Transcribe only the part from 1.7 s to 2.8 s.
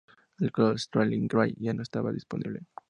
no estaba disponible.